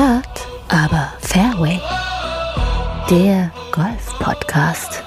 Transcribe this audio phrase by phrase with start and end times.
[0.00, 1.78] Hard, aber Fairway.
[3.10, 5.04] Der Golf-Podcast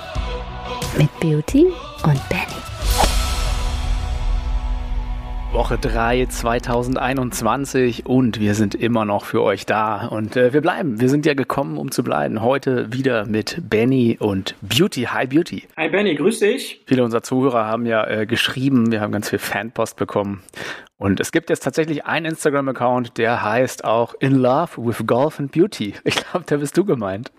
[0.99, 1.65] mit Beauty
[2.03, 2.53] und Benny.
[5.51, 11.01] Woche 3 2021 und wir sind immer noch für euch da und äh, wir bleiben.
[11.01, 12.43] Wir sind ja gekommen, um zu bleiben.
[12.43, 15.05] Heute wieder mit Benny und Beauty.
[15.05, 15.63] Hi Beauty.
[15.75, 16.83] Hi Benny, grüß dich.
[16.85, 20.43] Viele unserer Zuhörer haben ja äh, geschrieben, wir haben ganz viel Fanpost bekommen
[20.97, 25.51] und es gibt jetzt tatsächlich einen Instagram-Account, der heißt auch In Love with Golf and
[25.51, 25.95] Beauty.
[26.03, 27.31] Ich glaube, da bist du gemeint.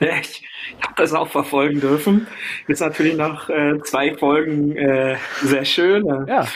[0.00, 0.42] Ja, ich
[0.80, 2.26] habe das auch verfolgen dürfen.
[2.68, 6.06] Ist natürlich nach äh, zwei Folgen äh, sehr schön.
[6.26, 6.46] Ja.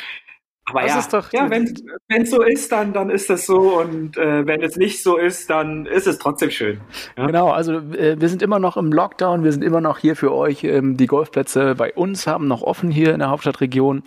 [0.67, 1.75] Aber das ja, ist doch ja wenn
[2.09, 3.81] es so ist, dann, dann ist das so.
[3.81, 6.81] Und äh, wenn es nicht so ist, dann ist es trotzdem schön.
[7.19, 7.27] Ja?
[7.27, 10.33] Genau, also äh, wir sind immer noch im Lockdown, wir sind immer noch hier für
[10.33, 10.65] euch.
[10.65, 14.05] Ähm, die Golfplätze bei uns haben noch offen hier in der Hauptstadtregion.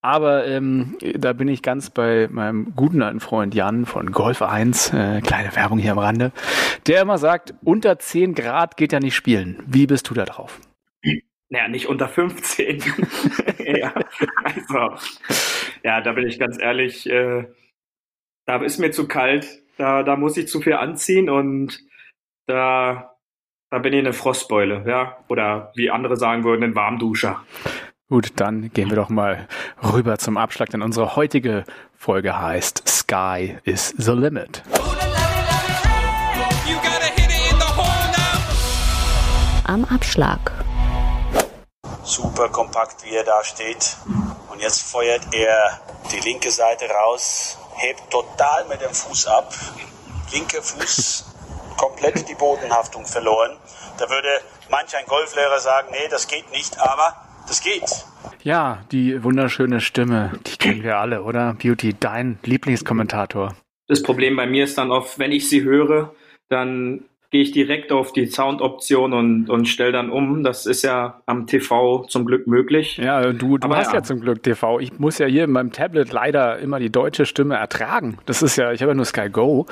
[0.00, 4.92] Aber ähm, da bin ich ganz bei meinem guten alten Freund Jan von Golf 1,
[4.92, 6.30] äh, kleine Werbung hier am Rande,
[6.86, 9.60] der immer sagt, unter 10 Grad geht ja nicht spielen.
[9.66, 10.60] Wie bist du da drauf?
[11.48, 12.78] Naja, nicht unter 15.
[13.58, 13.92] ja,
[14.44, 14.96] also,
[15.86, 17.46] ja, da bin ich ganz ehrlich, äh,
[18.44, 21.78] da ist mir zu kalt, da, da muss ich zu viel anziehen und
[22.48, 23.16] da,
[23.70, 25.16] da bin ich eine Frostbeule, ja.
[25.28, 27.40] Oder wie andere sagen würden, ein Warmduscher.
[28.08, 29.46] Gut, dann gehen wir doch mal
[29.92, 31.64] rüber zum Abschlag, denn unsere heutige
[31.94, 34.64] Folge heißt Sky is the Limit.
[39.68, 40.65] Am Abschlag
[42.06, 43.96] super kompakt, wie er da steht.
[44.50, 45.80] Und jetzt feuert er
[46.12, 49.52] die linke Seite raus, hebt total mit dem Fuß ab.
[50.32, 51.24] Linker Fuß
[51.76, 53.56] komplett die Bodenhaftung verloren.
[53.98, 54.28] Da würde
[54.70, 57.16] manch ein Golflehrer sagen, nee, das geht nicht, aber
[57.48, 58.06] das geht.
[58.42, 61.54] Ja, die wunderschöne Stimme, die kennen wir alle, oder?
[61.54, 63.54] Beauty, dein Lieblingskommentator.
[63.88, 66.12] Das Problem bei mir ist dann oft, wenn ich sie höre,
[66.48, 67.04] dann
[67.36, 70.42] gehe ich direkt auf die Sound-Option und, und stelle dann um.
[70.42, 72.96] Das ist ja am TV zum Glück möglich.
[72.96, 73.96] Ja, du, du hast ja.
[73.96, 74.02] ja.
[74.02, 74.80] zum Glück TV.
[74.80, 78.16] Ich muss ja hier in meinem Tablet leider immer die deutsche Stimme ertragen.
[78.24, 79.66] Das ist ja, ich habe ja nur Sky Go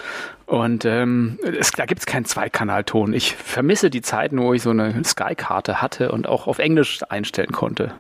[0.45, 3.15] und ähm, es, da gibt es keinen Zweikanalton.
[3.15, 7.53] Ich vermisse die Zeiten, wo ich so eine Sky-Karte hatte und auch auf Englisch einstellen
[7.53, 7.93] konnte.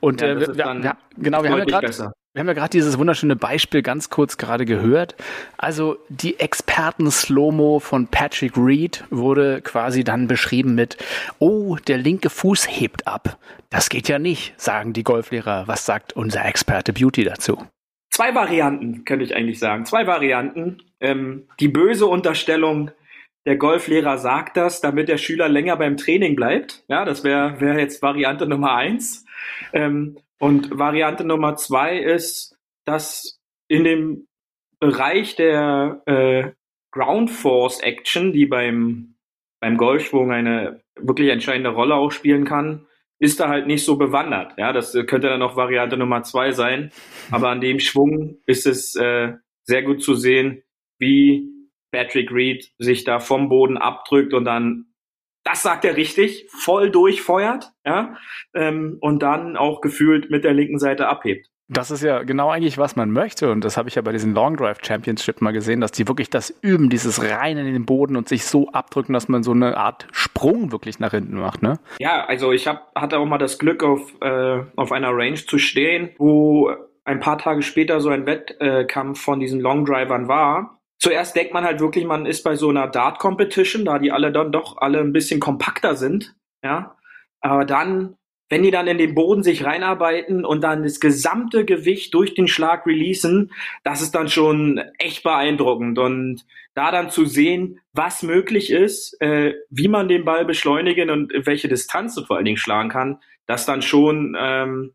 [0.00, 2.96] Und ja, äh, wir, wir, genau, wir haben ja gerade wir haben ja gerade dieses
[2.96, 5.16] wunderschöne Beispiel ganz kurz gerade gehört.
[5.58, 10.96] Also die Experten-Slow-Mo von Patrick Reed wurde quasi dann beschrieben mit,
[11.40, 13.38] oh, der linke Fuß hebt ab.
[13.68, 15.66] Das geht ja nicht, sagen die Golflehrer.
[15.66, 17.66] Was sagt unser Experte Beauty dazu?
[18.10, 19.84] Zwei Varianten, könnte ich eigentlich sagen.
[19.84, 20.82] Zwei Varianten.
[21.00, 22.92] Ähm, die böse Unterstellung,
[23.44, 26.84] der Golflehrer sagt das, damit der Schüler länger beim Training bleibt.
[26.86, 29.24] Ja, das wäre wär jetzt Variante Nummer eins.
[29.72, 32.56] Ähm, und Variante Nummer zwei ist,
[32.86, 34.26] dass in dem
[34.80, 36.50] Bereich der äh,
[36.92, 39.16] Ground Force Action, die beim,
[39.60, 42.86] beim Golfschwung eine wirklich entscheidende Rolle auch spielen kann,
[43.18, 44.54] ist da halt nicht so bewandert.
[44.56, 46.90] Ja, das könnte dann noch Variante Nummer zwei sein.
[47.30, 49.34] Aber an dem Schwung ist es äh,
[49.64, 50.62] sehr gut zu sehen,
[50.98, 51.48] wie
[51.92, 54.86] Patrick Reed sich da vom Boden abdrückt und dann
[55.44, 58.16] das sagt er richtig, voll durchfeuert, ja,
[58.54, 61.46] ähm, und dann auch gefühlt mit der linken Seite abhebt.
[61.72, 63.52] Das ist ja genau eigentlich, was man möchte.
[63.52, 66.28] Und das habe ich ja bei diesen Long Drive Championship mal gesehen, dass die wirklich
[66.28, 69.76] das üben, dieses Rein in den Boden und sich so abdrücken, dass man so eine
[69.76, 71.78] Art Sprung wirklich nach hinten macht, ne?
[72.00, 75.58] Ja, also ich hab, hatte auch mal das Glück, auf, äh, auf einer Range zu
[75.58, 76.72] stehen, wo
[77.04, 81.64] ein paar Tage später so ein Wettkampf von diesen Long Drivern war zuerst denkt man
[81.64, 85.12] halt wirklich, man ist bei so einer Dart-Competition, da die alle dann doch alle ein
[85.12, 86.96] bisschen kompakter sind, ja.
[87.40, 88.16] Aber dann,
[88.50, 92.48] wenn die dann in den Boden sich reinarbeiten und dann das gesamte Gewicht durch den
[92.48, 93.50] Schlag releasen,
[93.82, 95.98] das ist dann schon echt beeindruckend.
[95.98, 96.44] Und
[96.74, 101.68] da dann zu sehen, was möglich ist, äh, wie man den Ball beschleunigen und welche
[101.68, 104.94] Distanz vor allen Dingen schlagen kann, das dann schon ähm,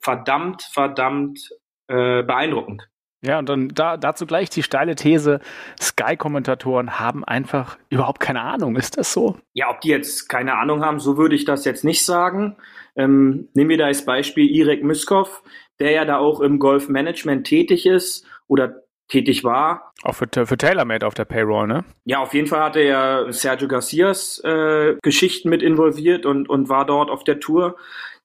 [0.00, 1.50] verdammt, verdammt
[1.86, 2.88] äh, beeindruckend.
[3.24, 5.40] Ja, und dann da, dazu gleich die steile These,
[5.80, 8.76] Sky-Kommentatoren haben einfach überhaupt keine Ahnung.
[8.76, 9.36] Ist das so?
[9.54, 12.56] Ja, ob die jetzt keine Ahnung haben, so würde ich das jetzt nicht sagen.
[12.96, 15.42] Ähm, nehmen wir da als Beispiel Irek Myskov,
[15.80, 19.92] der ja da auch im Golfmanagement tätig ist oder tätig war.
[20.02, 21.84] Auch für, für TaylorMade auf der Payroll, ne?
[22.04, 26.84] Ja, auf jeden Fall hatte er Sergio Garcias äh, Geschichten mit involviert und, und war
[26.84, 27.76] dort auf der Tour.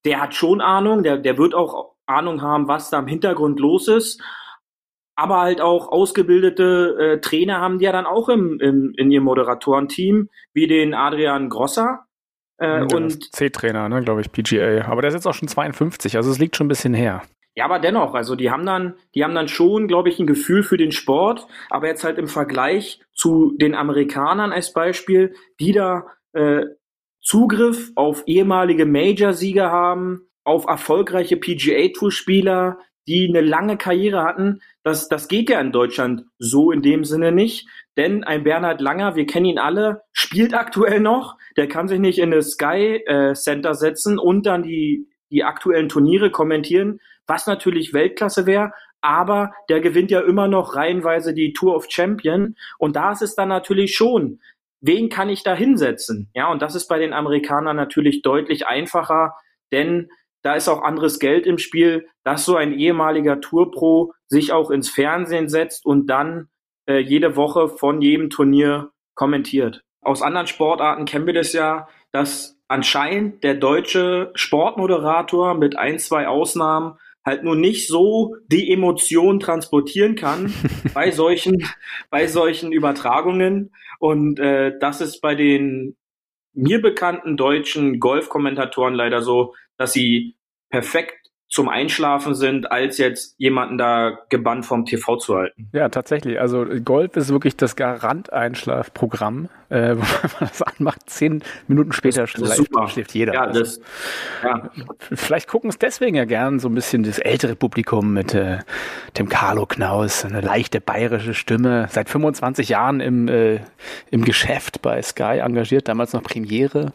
[0.06, 3.88] Der hat schon Ahnung, der, der wird auch Ahnung haben, was da im Hintergrund los
[3.88, 4.22] ist
[5.20, 9.26] aber halt auch ausgebildete äh, Trainer haben die ja dann auch im, im, in ihrem
[9.26, 12.06] Moderatorenteam, wie den Adrian Grosser.
[12.58, 14.86] Äh, ja, und C-Trainer, ne, glaube ich, PGA.
[14.86, 17.22] Aber der ist jetzt auch schon 52, also es liegt schon ein bisschen her.
[17.56, 20.64] Ja, aber dennoch, also die haben dann, die haben dann schon, glaube ich, ein Gefühl
[20.64, 26.06] für den Sport, aber jetzt halt im Vergleich zu den Amerikanern als Beispiel, die da
[26.32, 26.64] äh,
[27.22, 32.78] Zugriff auf ehemalige Major-Sieger haben, auf erfolgreiche PGA-Tour-Spieler,
[33.10, 34.62] die eine lange Karriere hatten.
[34.84, 37.68] Das, das geht ja in Deutschland so in dem Sinne nicht.
[37.98, 41.38] Denn ein Bernhard Langer, wir kennen ihn alle, spielt aktuell noch.
[41.58, 45.90] Der kann sich nicht in das Sky äh, Center setzen und dann die, die aktuellen
[45.90, 48.72] Turniere kommentieren, was natürlich Weltklasse wäre.
[49.02, 52.56] Aber der gewinnt ja immer noch reihenweise die Tour of Champion.
[52.78, 54.40] Und da ist es dann natürlich schon,
[54.82, 56.30] wen kann ich da hinsetzen?
[56.34, 59.36] Ja, und das ist bei den Amerikanern natürlich deutlich einfacher,
[59.72, 60.10] denn
[60.42, 64.90] da ist auch anderes Geld im Spiel, dass so ein ehemaliger Tourpro sich auch ins
[64.90, 66.50] Fernsehen setzt und dann
[66.88, 69.84] äh, jede Woche von jedem Turnier kommentiert.
[70.02, 76.28] Aus anderen Sportarten kennen wir das ja, dass anscheinend der deutsche Sportmoderator mit ein, zwei
[76.28, 80.54] Ausnahmen halt nur nicht so die Emotionen transportieren kann
[80.94, 81.68] bei solchen,
[82.10, 83.74] bei solchen Übertragungen.
[84.00, 85.98] Und äh, das ist bei den
[86.54, 90.36] mir bekannten deutschen Golfkommentatoren leider so, dass sie
[90.70, 95.68] perfekt zum Einschlafen sind, als jetzt jemanden da gebannt vom TV zu halten.
[95.74, 96.40] Ja, tatsächlich.
[96.40, 102.70] Also Golf ist wirklich das Garant-Einschlafprogramm, äh, wo man das anmacht, zehn Minuten später schläft,
[102.90, 103.34] schläft jeder.
[103.34, 103.82] Ja, das,
[104.44, 104.70] ja.
[105.00, 108.60] Vielleicht gucken es deswegen ja gern so ein bisschen das ältere Publikum mit äh,
[109.18, 113.60] dem Carlo Knaus, eine leichte bayerische Stimme, seit 25 Jahren im, äh,
[114.12, 116.94] im Geschäft bei Sky engagiert, damals noch Premiere.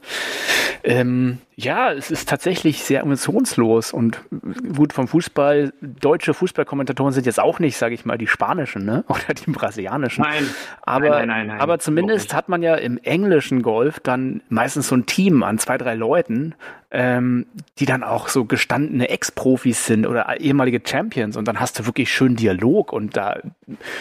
[0.85, 4.21] Ähm, ja, es ist tatsächlich sehr emotionslos und
[4.75, 5.73] gut vom Fußball.
[5.81, 9.05] Deutsche Fußballkommentatoren sind jetzt auch nicht, sage ich mal, die spanischen ne?
[9.09, 10.25] oder die brasilianischen.
[10.25, 10.47] Nein.
[10.83, 14.97] Aber, nein, nein, nein, aber zumindest hat man ja im englischen Golf dann meistens so
[14.97, 16.55] ein Team an zwei, drei Leuten,
[16.91, 17.47] ähm,
[17.79, 22.13] die dann auch so gestandene Ex-Profis sind oder ehemalige Champions und dann hast du wirklich
[22.13, 23.39] schön Dialog und da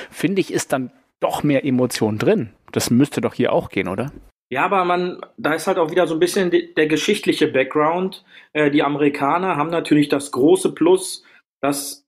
[0.10, 2.50] finde ich ist dann doch mehr Emotion drin.
[2.72, 4.12] Das müsste doch hier auch gehen, oder?
[4.54, 8.24] Ja, aber man, da ist halt auch wieder so ein bisschen der geschichtliche Background.
[8.54, 11.24] Äh, die Amerikaner haben natürlich das große Plus,
[11.60, 12.08] dass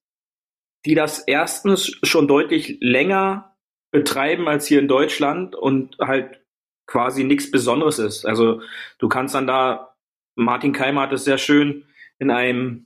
[0.86, 3.58] die das erstens schon deutlich länger
[3.92, 6.40] betreiben als hier in Deutschland und halt
[6.86, 8.26] quasi nichts Besonderes ist.
[8.26, 8.62] Also
[9.00, 9.96] du kannst dann da,
[10.36, 11.86] Martin Keimer hat es sehr schön
[12.20, 12.86] in einem,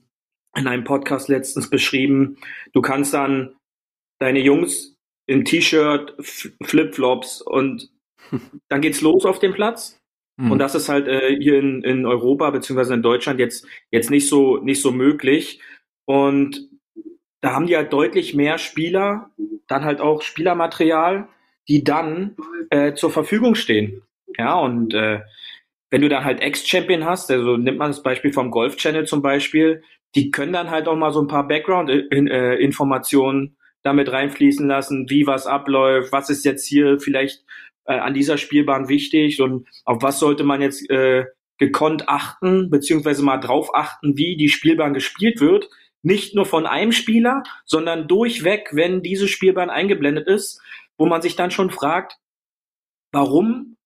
[0.56, 2.38] in einem Podcast letztens beschrieben,
[2.72, 3.56] du kannst dann
[4.20, 4.96] deine Jungs
[5.26, 6.14] in T-Shirt,
[6.62, 7.90] Flipflops und
[8.68, 10.00] dann geht's los auf dem Platz.
[10.36, 10.52] Mhm.
[10.52, 14.28] Und das ist halt äh, hier in, in Europa beziehungsweise in Deutschland jetzt, jetzt nicht
[14.28, 15.60] so, nicht so möglich.
[16.06, 16.68] Und
[17.40, 19.30] da haben die halt deutlich mehr Spieler,
[19.66, 21.28] dann halt auch Spielermaterial,
[21.68, 22.36] die dann
[22.70, 24.02] äh, zur Verfügung stehen.
[24.36, 25.20] Ja, und äh,
[25.90, 29.22] wenn du dann halt Ex-Champion hast, also nimmt man das Beispiel vom Golf Channel zum
[29.22, 29.82] Beispiel,
[30.14, 33.50] die können dann halt auch mal so ein paar Background-Informationen äh,
[33.82, 37.44] damit reinfließen lassen, wie was abläuft, was ist jetzt hier vielleicht
[37.90, 41.26] äh, an dieser Spielbahn wichtig und auf was sollte man jetzt äh,
[41.58, 45.68] gekonnt achten, beziehungsweise mal drauf achten, wie die Spielbahn gespielt wird.
[46.02, 50.62] Nicht nur von einem Spieler, sondern durchweg, wenn diese Spielbahn eingeblendet ist,
[50.96, 52.16] wo man sich dann schon fragt,
[53.12, 53.76] warum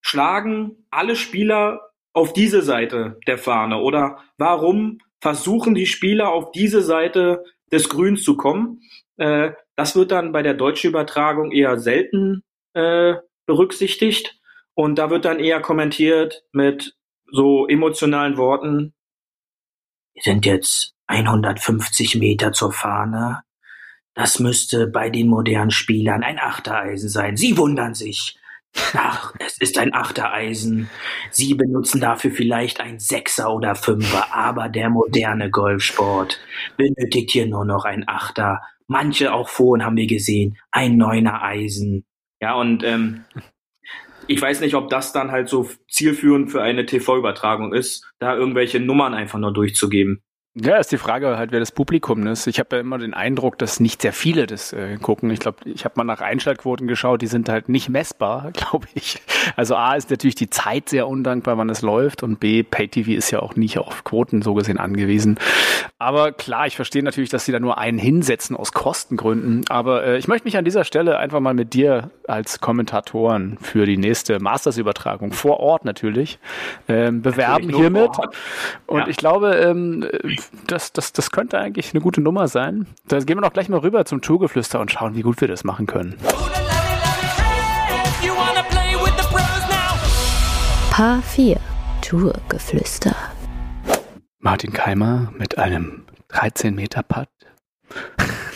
[0.00, 6.82] schlagen alle Spieler auf diese Seite der Fahne oder warum versuchen die Spieler auf diese
[6.82, 8.80] Seite des Grüns zu kommen.
[9.18, 12.42] Äh, das wird dann bei der deutschen Übertragung eher selten
[12.74, 13.14] äh,
[13.46, 14.38] berücksichtigt.
[14.74, 16.96] Und da wird dann eher kommentiert mit
[17.30, 18.94] so emotionalen Worten.
[20.14, 23.42] Wir sind jetzt 150 Meter zur Fahne.
[24.14, 27.36] Das müsste bei den modernen Spielern ein Achtereisen sein.
[27.36, 28.38] Sie wundern sich.
[28.94, 30.88] Ach, es ist ein Achtereisen.
[31.30, 36.40] Sie benutzen dafür vielleicht ein Sechser oder Fünfer, aber der moderne Golfsport
[36.76, 38.62] benötigt hier nur noch ein Achter.
[38.86, 42.06] Manche auch vorhin haben wir gesehen, ein Neuner Eisen.
[42.42, 43.24] Ja, und ähm,
[44.26, 48.80] ich weiß nicht, ob das dann halt so zielführend für eine TV-Übertragung ist, da irgendwelche
[48.80, 50.24] Nummern einfach nur durchzugeben.
[50.54, 52.46] Ja, ist die Frage halt, wer das Publikum ist.
[52.46, 55.30] Ich habe ja immer den Eindruck, dass nicht sehr viele das äh, gucken.
[55.30, 59.22] Ich glaube, ich habe mal nach Einschaltquoten geschaut, die sind halt nicht messbar, glaube ich.
[59.56, 63.30] Also A ist natürlich die Zeit sehr undankbar, wann es läuft und B, PayTV ist
[63.30, 65.38] ja auch nicht auf Quoten so gesehen angewiesen.
[65.98, 69.64] Aber klar, ich verstehe natürlich, dass sie da nur einen hinsetzen aus Kostengründen.
[69.70, 73.86] Aber äh, ich möchte mich an dieser Stelle einfach mal mit dir als Kommentatoren für
[73.86, 76.38] die nächste Masters-Übertragung vor Ort natürlich
[76.88, 78.10] ähm, bewerben natürlich hiermit.
[78.86, 79.08] Und ja.
[79.08, 80.06] ich glaube, ähm,
[80.66, 82.86] das, das, das könnte eigentlich eine gute Nummer sein.
[83.08, 85.64] Da gehen wir doch gleich mal rüber zum Tourgeflüster und schauen, wie gut wir das
[85.64, 86.16] machen können.
[90.90, 91.58] Paar 4
[92.02, 93.16] Tourgeflüster.
[94.38, 97.28] Martin Keimer mit einem 13 Meter Putt.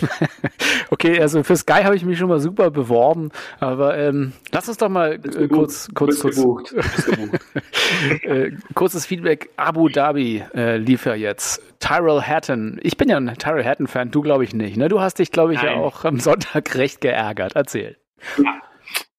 [0.91, 4.79] okay, also für Sky habe ich mich schon mal super beworben, aber ähm, lass uns
[4.79, 6.73] doch mal äh, kurz, kurz, kurz,
[8.23, 9.51] äh, kurzes Feedback.
[9.57, 11.63] Abu Dhabi äh, lief ja jetzt.
[11.81, 12.79] Tyrell Hatton.
[12.83, 14.77] Ich bin ja ein Tyrell Hatton-Fan, du glaube ich nicht.
[14.77, 14.89] Ne?
[14.89, 15.77] Du hast dich, glaube ich, Nein.
[15.77, 17.55] ja auch am Sonntag recht geärgert.
[17.55, 17.97] Erzähl.
[18.39, 18.61] Ja,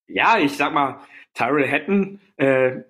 [0.06, 1.00] ja ich sag mal,
[1.34, 2.82] Tyrell Hatton äh,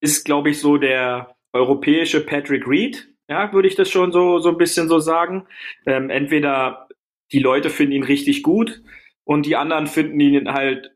[0.00, 4.50] ist, glaube ich, so der europäische Patrick Reed ja, würde ich das schon so, so
[4.50, 5.46] ein bisschen so sagen.
[5.86, 6.88] Ähm, entweder
[7.32, 8.82] die Leute finden ihn richtig gut
[9.24, 10.92] und die anderen finden ihn halt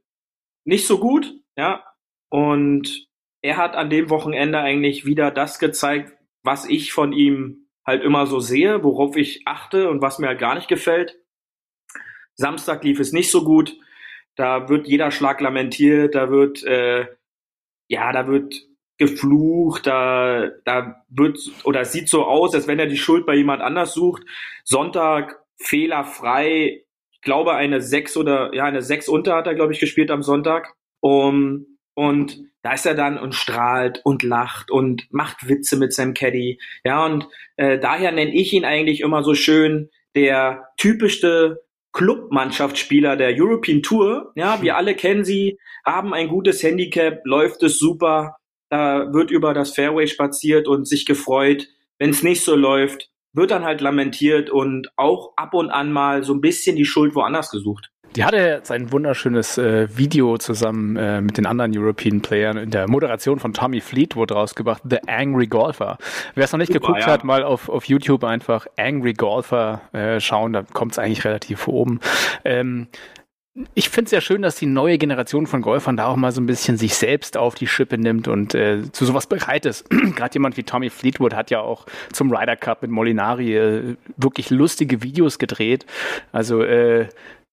[0.65, 1.85] nicht so gut, ja.
[2.29, 3.09] Und
[3.43, 8.27] er hat an dem Wochenende eigentlich wieder das gezeigt, was ich von ihm halt immer
[8.27, 11.17] so sehe, worauf ich achte und was mir halt gar nicht gefällt.
[12.35, 13.77] Samstag lief es nicht so gut.
[14.37, 17.07] Da wird jeder Schlag lamentiert, da wird äh,
[17.89, 18.55] ja, da wird
[19.01, 23.63] geflucht, da, da wird oder sieht so aus, als wenn er die Schuld bei jemand
[23.63, 24.23] anders sucht.
[24.63, 29.81] Sonntag fehlerfrei, ich glaube eine sechs oder ja eine sechs unter hat er glaube ich
[29.81, 30.75] gespielt am Sonntag.
[31.01, 36.13] Um, und da ist er dann und strahlt und lacht und macht Witze mit seinem
[36.13, 36.61] Caddy.
[36.85, 37.27] Ja und
[37.57, 44.33] äh, daher nenne ich ihn eigentlich immer so schön der typischste Clubmannschaftsspieler der European Tour.
[44.35, 48.37] Ja, wir alle kennen sie, haben ein gutes Handicap, läuft es super
[48.71, 51.69] da wird über das Fairway spaziert und sich gefreut.
[51.99, 56.25] Wenn es nicht so läuft, wird dann halt lamentiert und auch ab und an mal
[56.25, 57.91] so ein bisschen die Schuld woanders gesucht.
[58.17, 62.91] Die hatte sein wunderschönes äh, Video zusammen äh, mit den anderen European Playern in der
[62.91, 65.97] Moderation von Tommy Fleetwood rausgebracht, The Angry Golfer.
[66.35, 67.07] Wer es noch nicht Super, geguckt ja.
[67.07, 71.69] hat, mal auf, auf YouTube einfach Angry Golfer äh, schauen, da kommt es eigentlich relativ
[71.69, 72.01] oben.
[72.45, 72.89] Ähm,
[73.75, 76.41] ich finde es ja schön, dass die neue Generation von Golfern da auch mal so
[76.41, 79.91] ein bisschen sich selbst auf die Schippe nimmt und äh, zu sowas bereit ist.
[79.91, 84.51] Gerade jemand wie Tommy Fleetwood hat ja auch zum Ryder Cup mit Molinari äh, wirklich
[84.51, 85.85] lustige Videos gedreht.
[86.31, 87.09] Also äh,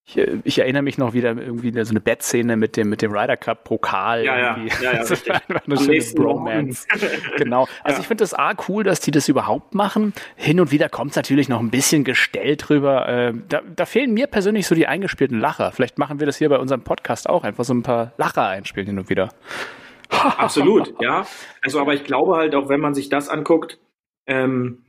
[0.08, 3.36] ich, ich, erinnere mich noch wieder irgendwie so eine Bettszene mit dem, mit dem Ryder
[3.36, 4.24] Cup Pokal.
[4.24, 6.86] Ja, ja, ja, ja, das war einfach eine schöne Bromance.
[7.36, 7.68] genau.
[7.82, 8.00] Also ja.
[8.00, 10.14] ich finde das A cool, dass die das überhaupt machen.
[10.36, 13.06] Hin und wieder kommt es natürlich noch ein bisschen gestellt drüber.
[13.06, 15.72] Äh, da, da fehlen mir persönlich so die eingespielten Lacher.
[15.72, 18.86] Vielleicht machen wir das hier bei unserem Podcast auch einfach so ein paar Lacher einspielen
[18.86, 19.28] hin und wieder.
[20.10, 21.26] Absolut, ja.
[21.62, 23.78] Also, aber ich glaube halt auch, wenn man sich das anguckt,
[24.26, 24.86] ähm,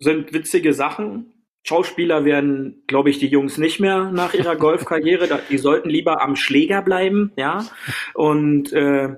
[0.00, 1.33] sind witzige Sachen,
[1.66, 5.40] Schauspieler werden, glaube ich, die Jungs nicht mehr nach ihrer Golfkarriere.
[5.48, 7.66] Die sollten lieber am Schläger bleiben, ja.
[8.12, 9.16] Und äh,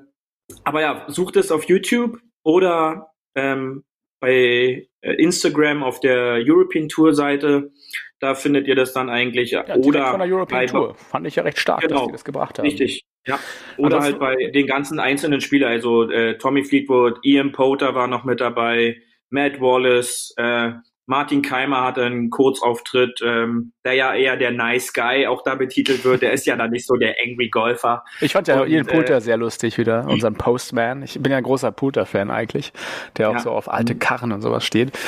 [0.62, 3.84] aber ja, sucht es auf YouTube oder ähm,
[4.20, 7.72] bei äh, Instagram auf der European Tour Seite.
[8.20, 9.50] Da findet ihr das dann eigentlich.
[9.50, 10.94] Ja, oder von der European bei, Tour.
[10.94, 12.66] Fand ich ja recht stark, genau, dass die das gebracht haben.
[12.66, 13.04] Richtig.
[13.26, 13.40] Ja.
[13.76, 18.24] Oder halt bei den ganzen einzelnen Spielern, also äh, Tommy Fleetwood, Ian Potter war noch
[18.24, 20.74] mit dabei, Matt Wallace, äh,
[21.06, 26.04] Martin Keimer hatte einen Kurzauftritt, ähm, der ja eher der Nice Guy auch da betitelt
[26.04, 26.22] wird.
[26.22, 28.04] Der ist ja da nicht so der Angry Golfer.
[28.20, 31.02] Ich fand ja Ian Poulter äh, sehr lustig wieder, unseren Postman.
[31.02, 32.72] Ich bin ja ein großer Poulter-Fan eigentlich,
[33.16, 33.38] der auch ja.
[33.38, 33.98] so auf alte mhm.
[34.00, 34.98] Karren und sowas steht.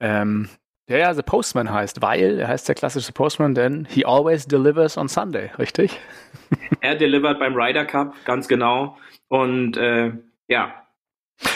[0.00, 0.48] Ähm,
[0.88, 4.96] der ja The Postman heißt, weil er heißt der klassische Postman, denn he always delivers
[4.96, 5.98] on Sunday, richtig?
[6.80, 8.96] Er delivert beim Ryder Cup, ganz genau.
[9.28, 10.12] Und äh,
[10.48, 10.81] ja,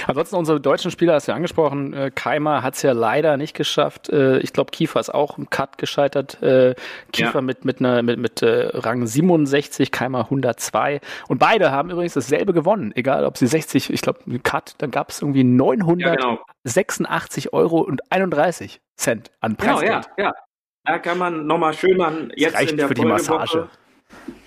[0.07, 1.93] Ansonsten unsere deutschen Spieler hast du ja angesprochen.
[1.93, 4.09] Äh, Keimer hat es ja leider nicht geschafft.
[4.09, 6.43] Äh, ich glaube, Kiefer ist auch im Cut gescheitert.
[6.43, 6.75] Äh,
[7.13, 7.41] Kiefer ja.
[7.41, 11.01] mit, mit, einer, mit, mit äh, Rang 67, Keimer 102.
[11.29, 12.93] Und beide haben übrigens dasselbe gewonnen.
[12.95, 17.63] Egal, ob sie 60, ich glaube, Cut, dann gab es irgendwie 986 ja, genau.
[17.63, 20.09] Euro und 31 Cent an Preisgeld.
[20.17, 20.33] Genau, ja, ja.
[20.85, 23.69] Da kann man nochmal schön an jetzt in der für die Massage.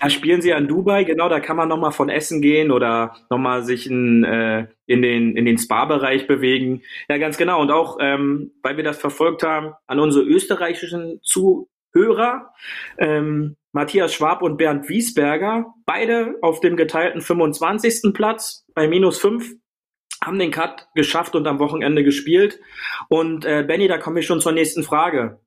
[0.00, 3.64] Da spielen sie an Dubai, genau, da kann man nochmal von Essen gehen oder nochmal
[3.64, 6.82] sich in, äh, in den, in den Spa-Bereich bewegen.
[7.08, 7.60] Ja, ganz genau.
[7.60, 12.54] Und auch, ähm, weil wir das verfolgt haben, an unsere österreichischen Zuhörer,
[12.98, 18.14] ähm, Matthias Schwab und Bernd Wiesberger, beide auf dem geteilten 25.
[18.14, 19.54] Platz bei minus 5
[20.24, 22.60] haben den Cut geschafft und am Wochenende gespielt.
[23.08, 25.40] Und äh, Benny, da komme ich schon zur nächsten Frage.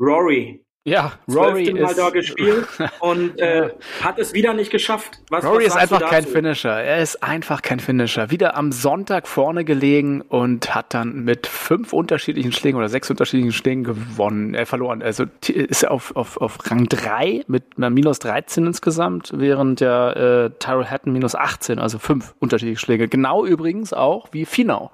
[0.00, 2.66] Rory, ja, Rory Mal ist da gespielt
[3.00, 3.68] und äh,
[4.02, 5.20] hat es wieder nicht geschafft.
[5.28, 6.72] Was, Rory was ist einfach kein Finisher.
[6.72, 8.30] Er ist einfach kein Finisher.
[8.30, 13.52] Wieder am Sonntag vorne gelegen und hat dann mit fünf unterschiedlichen Schlägen oder sechs unterschiedlichen
[13.52, 14.54] Schlägen gewonnen.
[14.54, 15.02] Er verloren.
[15.02, 20.16] Also ist er auf, auf, auf Rang 3 mit einer minus 13 insgesamt, während der
[20.16, 23.06] äh, Tyrell Hatton minus 18, also fünf unterschiedliche Schläge.
[23.06, 24.92] Genau übrigens auch wie Finau.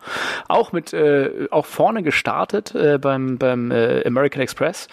[0.49, 4.89] Auch mit äh, auch vorne gestartet äh, beim, beim äh, American Express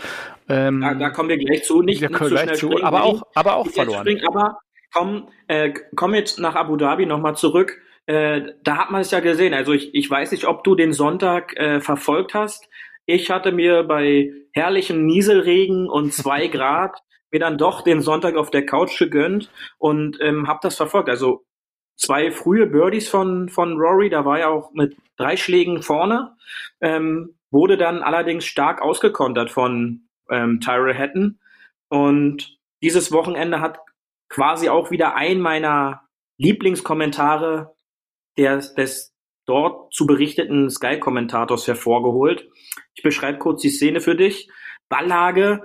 [0.53, 1.81] ähm, da, da, kommen wir gleich zu.
[1.81, 4.01] Nicht, nicht so schnell zu, springen, aber auch, aber auch verloren.
[4.01, 4.59] Springen, aber
[4.93, 7.81] komm, äh, komm jetzt nach Abu Dhabi nochmal zurück.
[8.05, 9.53] Äh, da hat man es ja gesehen.
[9.53, 12.69] Also ich, ich weiß nicht, ob du den Sonntag äh, verfolgt hast.
[13.05, 16.99] Ich hatte mir bei herrlichem Nieselregen und zwei Grad
[17.31, 21.09] mir dann doch den Sonntag auf der Couch gegönnt und ähm, habe das verfolgt.
[21.09, 21.45] Also
[21.95, 26.35] zwei frühe Birdies von, von Rory, da war ja auch mit drei Schlägen vorne,
[26.79, 31.39] ähm, wurde dann allerdings stark ausgekontert von ähm, Tyrell Hatton.
[31.89, 33.79] Und dieses Wochenende hat
[34.29, 36.01] quasi auch wieder ein meiner
[36.37, 37.75] Lieblingskommentare
[38.37, 39.13] der, des
[39.45, 42.49] dort zu berichteten Sky-Kommentators hervorgeholt.
[42.95, 44.49] Ich beschreibe kurz die Szene für dich.
[44.89, 45.63] Balllage,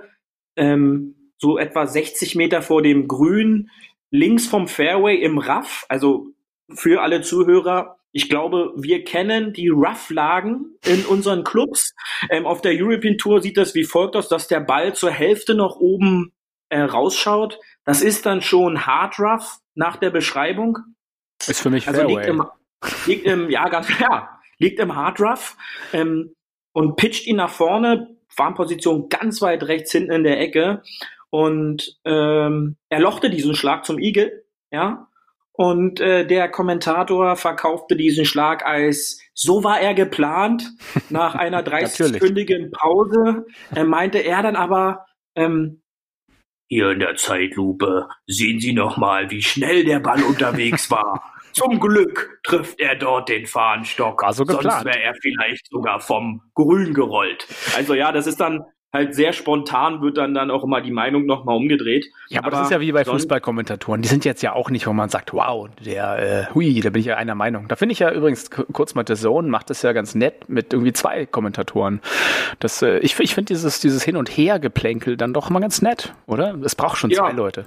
[0.55, 3.69] ähm, so etwa 60 Meter vor dem Grün,
[4.11, 6.27] links vom Fairway im Raff, also
[6.73, 11.93] für alle Zuhörer, ich glaube, wir kennen die Rough-Lagen in unseren Clubs.
[12.29, 15.53] Ähm, auf der European Tour sieht das wie folgt aus, dass der Ball zur Hälfte
[15.53, 16.33] noch oben
[16.69, 17.59] äh, rausschaut.
[17.85, 20.77] Das ist dann schon Hard Rough nach der Beschreibung.
[21.47, 22.15] Ist für mich also Fairway.
[22.15, 22.45] liegt im,
[23.05, 25.55] liegt im, ja, ganz, ja, liegt im Hard Rough
[25.93, 26.33] ähm,
[26.73, 30.81] und pitcht ihn nach vorne, Farmposition ganz weit rechts hinten in der Ecke
[31.29, 35.08] und ähm, er lochte diesen Schlag zum Igel, ja.
[35.59, 40.71] Und äh, der Kommentator verkaufte diesen Schlag als so war er geplant
[41.09, 43.45] nach einer 30-stündigen Pause.
[43.75, 45.81] Er meinte er dann aber ähm,
[46.69, 51.33] hier in der Zeitlupe sehen Sie noch mal, wie schnell der Ball unterwegs war.
[51.51, 54.23] Zum Glück trifft er dort den Fahnenstock.
[54.23, 54.85] War so Sonst geplant.
[54.85, 57.45] wäre er vielleicht sogar vom Grün gerollt.
[57.75, 61.25] Also ja, das ist dann halt sehr spontan, wird dann dann auch immer die Meinung
[61.25, 62.07] nochmal umgedreht.
[62.29, 64.01] Ja, aber, das ist ja wie bei Fußballkommentatoren.
[64.01, 67.01] Die sind jetzt ja auch nicht, wo man sagt, wow, der, äh, hui, da bin
[67.01, 67.67] ich ja einer Meinung.
[67.67, 70.73] Da finde ich ja übrigens kurz mal The Zone macht das ja ganz nett mit
[70.73, 72.01] irgendwie zwei Kommentatoren.
[72.59, 76.13] Das, äh, ich ich finde dieses, dieses Hin- und Her-Geplänkel dann doch mal ganz nett,
[76.25, 76.55] oder?
[76.63, 77.19] Es braucht schon Ja.
[77.19, 77.65] zwei Leute.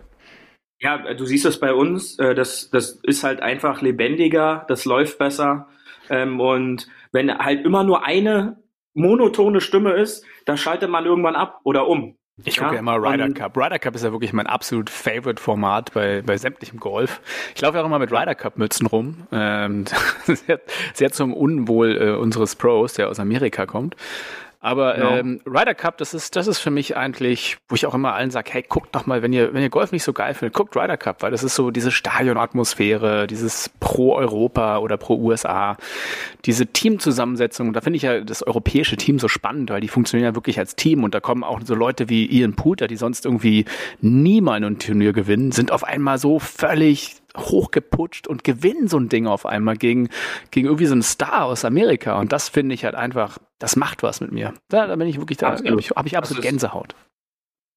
[0.80, 5.18] Ja, du siehst es bei uns, äh, das, das ist halt einfach lebendiger, das läuft
[5.18, 5.68] besser.
[6.10, 8.56] Ähm, und wenn halt immer nur eine
[8.94, 12.16] monotone Stimme ist, da schaltet man irgendwann ab oder um.
[12.44, 13.56] Ich gucke ja, Ja, immer Ryder Cup.
[13.56, 17.20] Ryder Cup ist ja wirklich mein absolut Favorite-Format bei, bei sämtlichem Golf.
[17.54, 19.26] Ich laufe ja auch immer mit Ryder Cup-Mützen rum.
[19.30, 19.84] Ähm,
[20.24, 20.60] sehr,
[20.94, 23.96] sehr zum Unwohl äh, unseres Pros, der aus Amerika kommt.
[24.64, 25.16] Aber Genau.
[25.16, 28.30] ähm, Ryder Cup, das ist, das ist für mich eigentlich, wo ich auch immer allen
[28.30, 30.76] sage, hey, guckt doch mal, wenn ihr, wenn ihr Golf nicht so geil findet, guckt
[30.76, 35.76] Ryder Cup, weil das ist so diese Stadionatmosphäre, dieses Pro-Europa oder Pro-USA,
[36.44, 40.34] diese Teamzusammensetzung, da finde ich ja das europäische Team so spannend, weil die funktionieren ja
[40.36, 43.64] wirklich als Team und da kommen auch so Leute wie Ian Puter, die sonst irgendwie
[44.00, 49.26] niemals ein Turnier gewinnen, sind auf einmal so völlig hochgeputscht und gewinnen so ein Ding
[49.26, 50.08] auf einmal gegen,
[50.50, 52.18] gegen irgendwie so einen Star aus Amerika.
[52.18, 54.54] Und das finde ich halt einfach, das macht was mit mir.
[54.68, 56.94] Da, da bin ich wirklich, da habe ich, hab ich absolut Gänsehaut.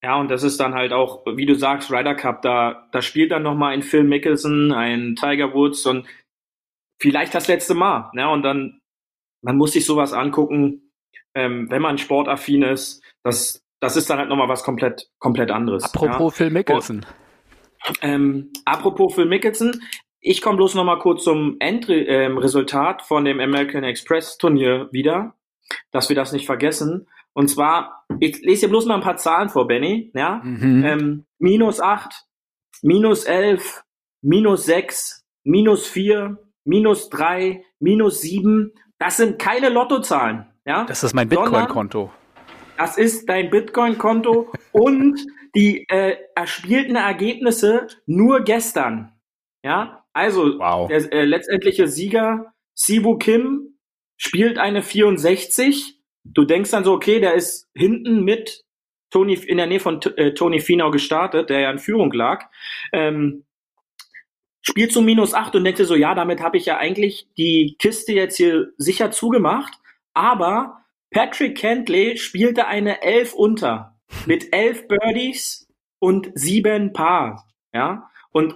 [0.03, 3.31] Ja, und das ist dann halt auch, wie du sagst, Ryder Cup, da, da spielt
[3.31, 6.05] dann nochmal ein Phil Mickelson, ein Tiger Woods und
[7.01, 8.11] vielleicht das letzte Mal.
[8.13, 8.29] Ne?
[8.29, 8.81] Und dann,
[9.41, 10.91] man muss sich sowas angucken,
[11.33, 15.83] ähm, wenn man sportaffin ist, das, das ist dann halt nochmal was komplett, komplett anderes.
[15.83, 15.89] ja?
[15.89, 17.05] Apropos Phil Mickelson.
[18.01, 19.81] Ähm, apropos Phil Mickelson,
[20.19, 25.35] ich komme bloß noch mal kurz zum Endresultat von dem American Express Turnier wieder,
[25.91, 27.07] dass wir das nicht vergessen.
[27.33, 30.11] Und zwar, ich lese dir bloß mal ein paar Zahlen vor, Benny.
[30.15, 30.41] Ja?
[30.43, 30.85] Mhm.
[30.85, 32.11] Ähm, minus 8,
[32.81, 33.83] minus 11,
[34.21, 38.71] minus 6, minus 4, minus 3, minus 7.
[38.97, 40.45] Das sind keine Lottozahlen.
[40.65, 40.85] Ja?
[40.85, 42.11] das ist mein Bitcoin-Konto.
[42.77, 45.19] Das ist dein Bitcoin-Konto und
[45.55, 49.11] die äh, erspielten Ergebnisse nur gestern.
[49.63, 50.87] Ja, also Wow.
[50.87, 53.77] der äh, letztendliche Sieger Sibu Kim
[54.17, 55.99] spielt eine 64.
[56.23, 58.63] Du denkst dann so, okay, der ist hinten mit
[59.09, 62.49] Tony in der Nähe von äh, Tony Finau gestartet, der ja in Führung lag.
[62.91, 63.45] Ähm,
[64.61, 67.75] spielt zu minus 8 und denkst dir so, ja, damit habe ich ja eigentlich die
[67.79, 69.73] Kiste jetzt hier sicher zugemacht,
[70.13, 70.79] aber
[71.11, 73.94] Patrick Kentley spielte eine 11 unter
[74.25, 75.67] mit 11 Birdies
[75.99, 78.09] und 7 Paar, ja?
[78.31, 78.55] Und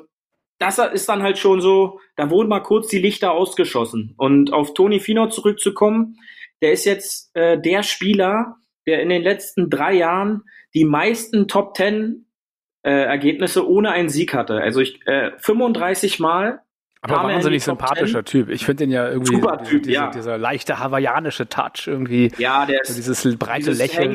[0.59, 4.13] das ist dann halt schon so, da wurden mal kurz die Lichter ausgeschossen.
[4.17, 6.17] Und auf Tony Finau zurückzukommen,
[6.62, 11.75] der ist jetzt äh, der Spieler, der in den letzten drei Jahren die meisten Top
[11.75, 12.25] Ten
[12.83, 14.55] äh, Ergebnisse ohne einen Sieg hatte.
[14.55, 16.62] Also ich äh, 35 Mal.
[17.01, 18.49] Aber er wahnsinnig sympathischer Typ.
[18.49, 20.12] Ich finde den ja irgendwie Super diese- Typ, diese, ja.
[20.12, 22.31] dieser leichte hawaiianische Touch irgendwie.
[22.38, 24.12] Ja, der ist dieses breite dieses Lächeln.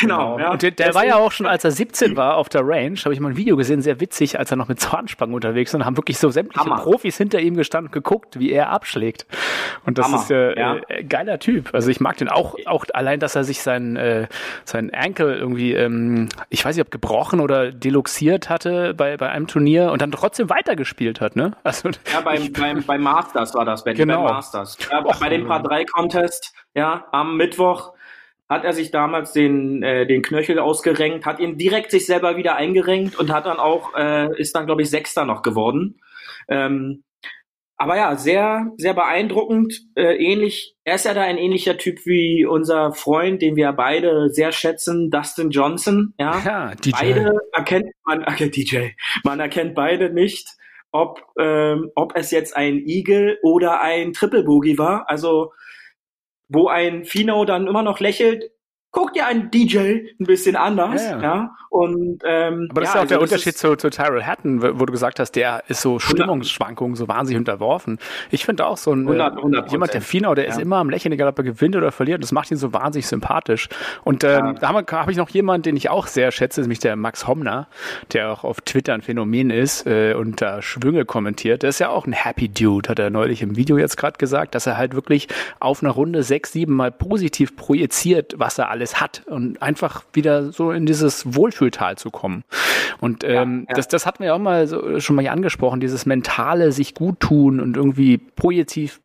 [0.00, 0.06] Loose.
[0.14, 0.38] Genau.
[0.38, 0.50] Ja.
[0.50, 3.14] Und der, der war ja auch schon, als er 17 war auf der Range, habe
[3.14, 5.86] ich mal ein Video gesehen, sehr witzig, als er noch mit Zahnspangen unterwegs war und
[5.86, 6.82] haben wirklich so sämtliche Hammer.
[6.82, 9.26] Profis hinter ihm gestanden und geguckt, wie er abschlägt.
[9.84, 10.76] Und das Hammer, ist ja, ja.
[10.88, 11.70] Äh, geiler Typ.
[11.72, 14.26] Also ich mag den auch, auch allein, dass er sich seinen, äh,
[14.64, 19.46] seinen Ankle irgendwie, ähm, ich weiß nicht, ob gebrochen oder deluxiert hatte bei, bei einem
[19.46, 21.52] Turnier und dann trotzdem weitergespielt hat, ne?
[21.64, 24.24] Also, Ja, beim, beim, beim Masters war das, Benny, Genau.
[24.24, 24.76] beim Masters.
[24.90, 27.92] Ja, Och, bei dem Paar 3 Contest, ja, am Mittwoch
[28.48, 32.56] hat er sich damals den, äh, den Knöchel ausgerenkt, hat ihn direkt sich selber wieder
[32.56, 35.98] eingerenkt und hat dann auch, äh, ist dann, glaube ich, Sechster noch geworden.
[36.48, 37.02] Ähm,
[37.78, 39.82] aber ja, sehr, sehr beeindruckend.
[39.96, 44.30] Äh, ähnlich, er ist ja da ein ähnlicher Typ wie unser Freund, den wir beide
[44.30, 46.14] sehr schätzen, Dustin Johnson.
[46.18, 46.90] Ja, Ja, DJ.
[46.92, 48.88] beide erkennt man, okay, DJ,
[49.24, 50.48] man erkennt beide nicht,
[50.90, 55.10] ob, ähm, ob es jetzt ein Eagle oder ein Triple Boogie war.
[55.10, 55.52] Also,
[56.48, 58.50] wo ein Fino dann immer noch lächelt,
[58.96, 59.78] guck dir einen DJ
[60.18, 61.50] ein bisschen anders, Ja, ja.
[61.68, 64.22] Und ähm, Aber das ja, ist ja auch also der Unterschied ist- zu, zu Tyrell
[64.22, 67.98] Hatton, wo du gesagt hast, der ist so Stimmungsschwankungen so wahnsinnig unterworfen.
[68.30, 69.72] Ich finde auch so ein 100, äh, 100%.
[69.72, 70.62] jemand, der Finau, der ist Ja.
[70.62, 72.22] immer am Lächeln, egal ob er gewinnt oder verliert.
[72.22, 73.68] Das macht ihn so wahnsinnig sympathisch.
[74.04, 76.96] Und ähm, da habe hab ich noch jemanden, den ich auch sehr schätze, nämlich der
[76.96, 77.68] Max Homner,
[78.14, 81.62] der auch auf Twitter ein Phänomen ist äh, und da Schwünge kommentiert.
[81.62, 84.54] Der ist ja auch ein Happy Dude, hat er neulich im Video jetzt gerade gesagt,
[84.54, 85.28] dass er halt wirklich
[85.60, 90.52] auf einer Runde sechs, sieben Mal positiv projiziert, was er alles hat und einfach wieder
[90.52, 92.44] so in dieses Wohlfühltal zu kommen.
[93.00, 93.74] Und ähm, ja.
[93.74, 97.18] Das, das hatten wir auch mal so, schon mal hier angesprochen, dieses mentale sich gut
[97.20, 99.00] tun und irgendwie projektiv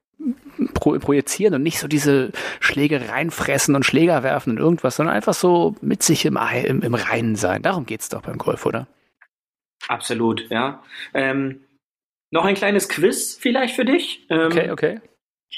[0.74, 5.34] pro, projizieren und nicht so diese Schläge reinfressen und Schläger werfen und irgendwas, sondern einfach
[5.34, 7.62] so mit sich im, im, im Reinen sein.
[7.62, 8.88] Darum geht's doch beim Golf, oder?
[9.88, 10.84] Absolut, ja.
[11.14, 11.62] Ähm,
[12.30, 14.26] noch ein kleines Quiz vielleicht für dich.
[14.30, 15.02] Ähm, Okay, okay.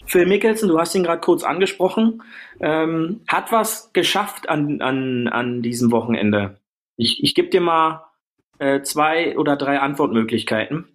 [0.05, 2.23] Phil Mickelson, du hast ihn gerade kurz angesprochen,
[2.59, 6.57] ähm, hat was geschafft an, an, an diesem Wochenende.
[6.97, 8.05] Ich, ich gebe dir mal
[8.59, 10.89] äh, zwei oder drei Antwortmöglichkeiten.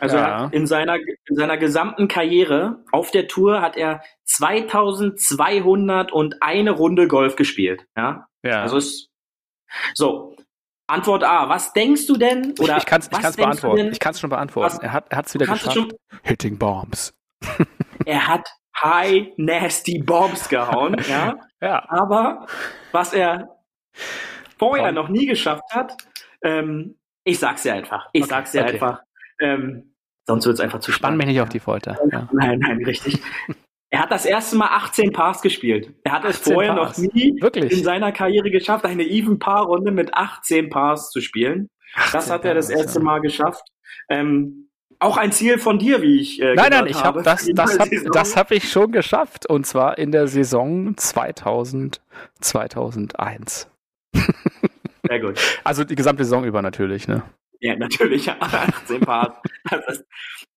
[0.00, 0.46] Also Ja.
[0.52, 7.84] in seiner, in seiner gesamten Karriere auf der Tour hat er 2201 Runde Golf gespielt.
[7.96, 8.62] Ja, Ja.
[8.62, 9.08] also ist
[9.94, 10.36] so.
[10.90, 11.50] Antwort A.
[11.50, 12.54] Was denkst du denn?
[12.60, 13.76] Oder ich kann es beantworten.
[13.76, 14.78] denn- Ich kann es schon beantworten.
[14.80, 15.78] Er hat es wieder geschafft.
[16.22, 17.12] Hitting Bombs.
[18.06, 18.48] Er hat
[18.80, 21.36] High Nasty Bombs gehauen, ja.
[21.60, 21.84] Ja.
[21.90, 22.46] Aber
[22.92, 23.58] was er
[24.58, 25.96] vorher noch nie geschafft hat,
[26.42, 28.08] ähm, ich sag's dir einfach.
[28.12, 28.72] Ich Okay, sag's dir okay.
[28.74, 29.02] einfach.
[29.40, 29.94] Ähm,
[30.26, 31.18] sonst wird's einfach zu Spann spannend.
[31.18, 31.98] mich nicht auf die Folter.
[32.10, 32.28] Ja.
[32.32, 33.18] Nein, nein, richtig.
[33.90, 35.94] Er hat das erste Mal 18 Pars gespielt.
[36.04, 36.98] Er hat es 18 vorher Pars.
[36.98, 37.72] noch nie Wirklich?
[37.72, 41.70] in seiner Karriere geschafft, eine Even-Paar-Runde mit 18 Pars zu spielen.
[41.96, 43.00] Das 18 hat er das erste.
[43.00, 43.62] Mal geschafft.
[44.10, 44.67] Ähm,
[45.00, 48.36] auch ein Ziel von dir, wie ich äh, Nein, nein, ich habe das, das habe
[48.36, 52.00] hab ich schon geschafft und zwar in der Saison 2000,
[52.40, 53.70] 2001.
[55.06, 55.40] Sehr gut.
[55.64, 57.22] Also die gesamte Saison über natürlich, ne?
[57.60, 59.34] Ja, natürlich, 18 Pars.
[59.70, 60.04] Das ist,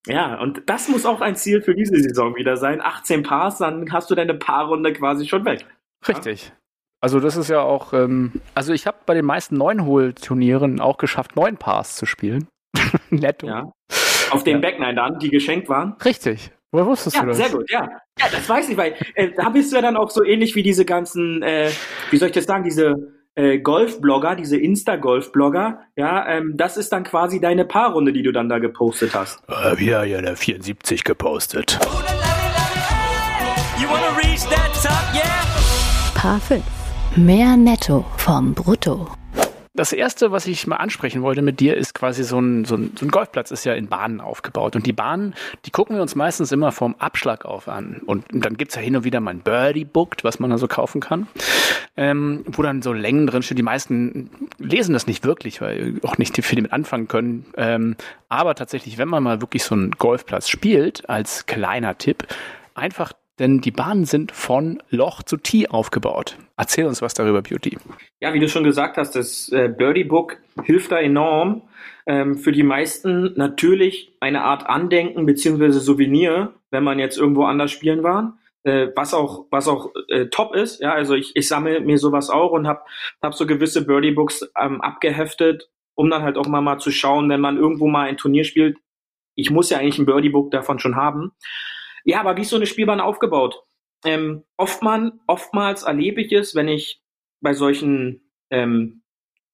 [0.07, 2.81] ja, und das muss auch ein Ziel für diese Saison wieder sein.
[2.81, 5.65] 18 Pars, dann hast du deine Paarrunde quasi schon weg.
[6.07, 6.51] Richtig.
[7.01, 11.35] Also das ist ja auch, ähm, also ich habe bei den meisten Neun-Hol-Turnieren auch geschafft,
[11.35, 12.47] neun Pars zu spielen.
[13.09, 13.47] Netto.
[13.47, 13.71] Ja.
[14.31, 14.59] Auf den Ja.
[14.69, 15.95] Backnine dann, die geschenkt waren.
[16.03, 16.51] Richtig.
[16.71, 17.37] Woher wusstest du Ja, das?
[17.37, 17.89] sehr gut, ja.
[18.19, 20.63] Ja, das weiß ich, weil äh, da bist du ja dann auch so ähnlich wie
[20.63, 21.69] diese ganzen, äh,
[22.11, 22.95] wie soll ich das sagen, diese
[23.35, 28.47] äh, Golf-Blogger, diese Insta-Golf-Blogger, ja, ähm, das ist dann quasi deine Paarrunde, die du dann
[28.49, 29.41] da gepostet hast.
[29.49, 31.77] Äh, wir ja der 74 gepostet.
[33.79, 35.45] You wanna reach that top, yeah?
[36.13, 36.61] Paar 5.
[37.17, 39.07] Mehr Netto vom Brutto.
[39.73, 42.91] Das erste, was ich mal ansprechen wollte mit dir, ist quasi so ein, so ein,
[42.99, 44.75] so ein Golfplatz ist ja in Bahnen aufgebaut.
[44.75, 45.33] Und die Bahnen,
[45.65, 48.01] die gucken wir uns meistens immer vom Abschlag auf an.
[48.05, 50.67] Und dann gibt's ja hin und wieder mal ein Birdie Booked, was man da so
[50.67, 51.27] kaufen kann,
[51.95, 53.55] ähm, wo dann so Längen drinstehen.
[53.55, 57.45] Die meisten lesen das nicht wirklich, weil auch nicht viel damit anfangen können.
[57.55, 57.95] Ähm,
[58.27, 62.27] aber tatsächlich, wenn man mal wirklich so einen Golfplatz spielt, als kleiner Tipp,
[62.75, 66.37] einfach denn die Bahnen sind von Loch zu Tee aufgebaut.
[66.61, 67.75] Erzähl uns was darüber, Beauty.
[68.19, 71.63] Ja, wie du schon gesagt hast, das äh, Birdie Book hilft da enorm.
[72.05, 77.71] Ähm, für die meisten natürlich eine Art Andenken beziehungsweise Souvenir, wenn man jetzt irgendwo anders
[77.71, 78.37] spielen war.
[78.61, 80.81] Äh, was auch, was auch äh, top ist.
[80.81, 82.81] Ja, also ich, ich sammle mir sowas auch und habe
[83.23, 87.27] hab so gewisse Birdie Books ähm, abgeheftet, um dann halt auch mal, mal zu schauen,
[87.27, 88.77] wenn man irgendwo mal ein Turnier spielt.
[89.33, 91.31] Ich muss ja eigentlich ein Birdie Book davon schon haben.
[92.03, 93.63] Ja, aber wie ist so eine Spielbahn aufgebaut?
[94.03, 97.01] Ähm, oftmals, oftmals erlebe ich es, wenn ich
[97.39, 99.01] bei solchen ähm,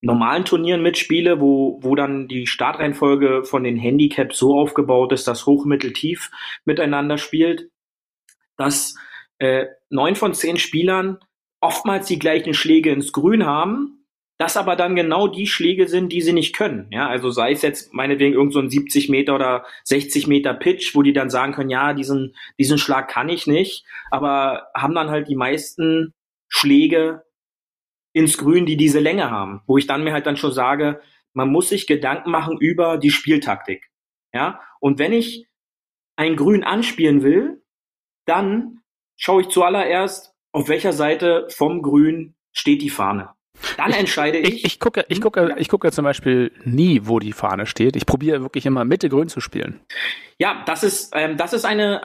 [0.00, 5.46] normalen Turnieren mitspiele, wo, wo dann die Startreihenfolge von den Handicaps so aufgebaut ist, dass
[5.46, 6.30] Hoch, Mittel, Tief
[6.64, 7.70] miteinander spielt,
[8.56, 8.94] dass
[9.38, 11.18] äh, neun von zehn Spielern
[11.60, 13.97] oftmals die gleichen Schläge ins Grün haben,
[14.38, 16.86] das aber dann genau die Schläge sind, die sie nicht können.
[16.90, 20.94] Ja, also sei es jetzt meinetwegen irgend so ein 70 Meter oder 60 Meter Pitch,
[20.94, 25.10] wo die dann sagen können, ja, diesen, diesen Schlag kann ich nicht, aber haben dann
[25.10, 26.14] halt die meisten
[26.48, 27.24] Schläge
[28.12, 31.00] ins Grün, die diese Länge haben, wo ich dann mir halt dann schon sage,
[31.32, 33.90] man muss sich Gedanken machen über die Spieltaktik.
[34.32, 35.48] Ja, und wenn ich
[36.16, 37.62] ein Grün anspielen will,
[38.24, 38.80] dann
[39.16, 43.30] schaue ich zuallererst auf welcher Seite vom Grün steht die Fahne.
[43.76, 44.48] Dann entscheide ich.
[44.48, 47.96] Ich, ich gucke, ich gucke, ich gucke zum Beispiel nie, wo die Fahne steht.
[47.96, 49.80] Ich probiere wirklich immer Mitte Grün zu spielen.
[50.38, 52.02] Ja, das ist, ähm, das ist eine,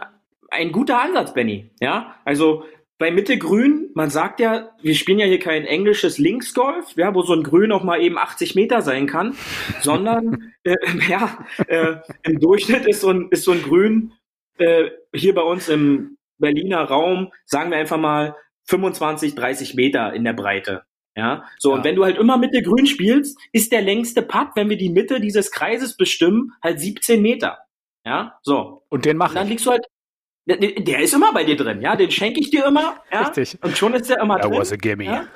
[0.50, 1.72] ein guter Ansatz, Benny.
[1.80, 2.66] Ja, also
[2.98, 7.22] bei Mitte Grün, man sagt ja, wir spielen ja hier kein englisches Linksgolf, ja, wo
[7.22, 9.36] so ein Grün auch mal eben 80 Meter sein kann,
[9.82, 10.76] sondern äh,
[11.10, 14.14] ja, äh, im Durchschnitt ist so ein, ist so ein Grün
[14.58, 18.36] äh, hier bei uns im Berliner Raum, sagen wir einfach mal
[18.66, 20.84] 25, 30 Meter in der Breite.
[21.16, 21.78] Ja, so, ja.
[21.78, 24.90] und wenn du halt immer Mitte grün spielst, ist der längste Putt, wenn wir die
[24.90, 27.60] Mitte dieses Kreises bestimmen, halt 17 Meter.
[28.06, 28.84] Ja, so.
[28.90, 29.36] Und den machen.
[29.36, 29.86] Dann liegst du halt,
[30.46, 33.28] der, der, ist immer bei dir drin, ja, den schenke ich dir immer, ja.
[33.28, 33.58] Richtig.
[33.64, 34.60] Und schon ist der immer That drin.
[34.60, 35.06] was a gimme.
[35.06, 35.28] Ja.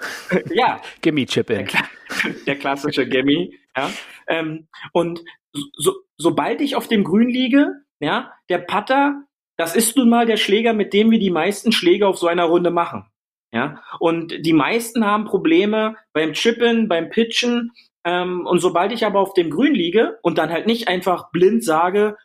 [0.52, 0.82] ja.
[1.02, 1.66] gimme Chip in.
[1.66, 3.90] Der, der klassische Gimme, ja.
[4.28, 9.24] Ähm, und so, sobald ich auf dem Grün liege, ja, der Putter,
[9.56, 12.46] das ist nun mal der Schläger, mit dem wir die meisten Schläge auf so einer
[12.46, 13.10] Runde machen.
[13.52, 17.72] Ja, und die meisten haben Probleme beim Chippen, beim Pitchen.
[18.04, 21.64] Ähm, und sobald ich aber auf dem Grün liege und dann halt nicht einfach blind
[21.64, 22.18] sage,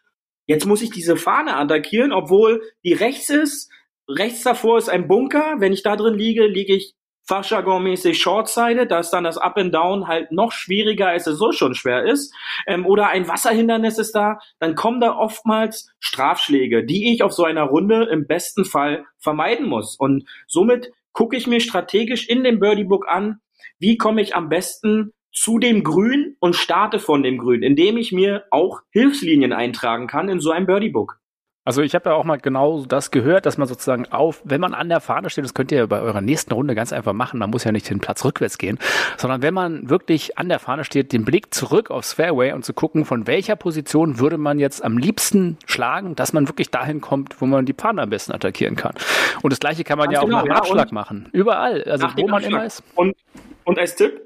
[0.46, 3.70] jetzt muss ich diese Fahne attackieren, obwohl die rechts ist,
[4.08, 5.56] rechts davor ist ein Bunker.
[5.58, 6.94] Wenn ich da drin liege, liege ich
[7.28, 11.52] Fachjargon-mäßig Shortside, da ist dann das Up and Down halt noch schwieriger, als es so
[11.52, 12.34] schon schwer ist.
[12.66, 17.44] Ähm, oder ein Wasserhindernis ist da, dann kommen da oftmals Strafschläge, die ich auf so
[17.44, 19.96] einer Runde im besten Fall vermeiden muss.
[19.96, 23.40] Und somit gucke ich mir strategisch in dem Birdie Book an,
[23.78, 28.12] wie komme ich am besten zu dem Grün und starte von dem Grün, indem ich
[28.12, 31.21] mir auch Hilfslinien eintragen kann in so einem Birdie Book.
[31.64, 34.74] Also ich habe ja auch mal genau das gehört, dass man sozusagen auf, wenn man
[34.74, 37.50] an der Fahne steht, das könnt ihr bei eurer nächsten Runde ganz einfach machen, man
[37.50, 38.80] muss ja nicht den Platz rückwärts gehen,
[39.16, 42.74] sondern wenn man wirklich an der Fahne steht, den Blick zurück aufs Fairway und zu
[42.74, 47.40] gucken, von welcher Position würde man jetzt am liebsten schlagen, dass man wirklich dahin kommt,
[47.40, 48.94] wo man die Fahne am besten attackieren kann.
[49.42, 51.28] Und das gleiche kann man ganz ja auch genau, nach dem ja, Abschlag machen.
[51.32, 52.50] Überall, also wo man Abschlag.
[52.50, 52.82] immer ist.
[52.96, 53.14] Und,
[53.62, 54.20] und als Tipp,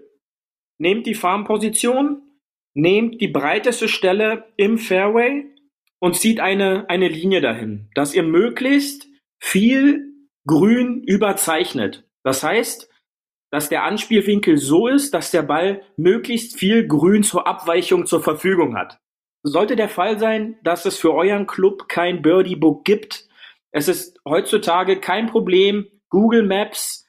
[0.79, 2.22] nehmt die Farmposition,
[2.72, 5.44] nehmt die breiteste Stelle im Fairway
[5.99, 9.07] und zieht eine, eine Linie dahin, dass ihr möglichst
[9.39, 10.13] viel
[10.47, 12.05] Grün überzeichnet.
[12.23, 12.91] Das heißt,
[13.51, 18.77] dass der Anspielwinkel so ist, dass der Ball möglichst viel Grün zur Abweichung zur Verfügung
[18.77, 18.99] hat.
[19.43, 23.27] Sollte der Fall sein, dass es für euren Club kein Birdie Book gibt,
[23.77, 25.87] es ist heutzutage kein Problem.
[26.09, 27.07] Google Maps,